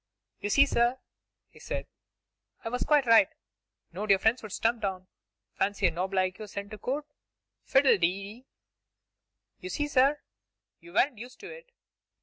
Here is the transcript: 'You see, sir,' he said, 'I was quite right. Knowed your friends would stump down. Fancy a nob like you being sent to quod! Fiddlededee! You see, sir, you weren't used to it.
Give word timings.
'You 0.39 0.49
see, 0.49 0.65
sir,' 0.65 0.97
he 1.47 1.59
said, 1.59 1.85
'I 2.65 2.69
was 2.69 2.81
quite 2.81 3.05
right. 3.05 3.29
Knowed 3.93 4.09
your 4.09 4.17
friends 4.17 4.41
would 4.41 4.51
stump 4.51 4.81
down. 4.81 5.05
Fancy 5.53 5.85
a 5.85 5.91
nob 5.91 6.11
like 6.15 6.37
you 6.37 6.37
being 6.39 6.47
sent 6.47 6.71
to 6.71 6.79
quod! 6.79 7.03
Fiddlededee! 7.67 8.45
You 9.59 9.69
see, 9.69 9.87
sir, 9.87 10.21
you 10.79 10.93
weren't 10.93 11.19
used 11.19 11.39
to 11.41 11.51
it. 11.55 11.71